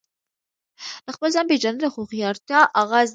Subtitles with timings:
[1.05, 3.09] د خپل ځان پیژندنه د هوښیارتیا آغاز دی.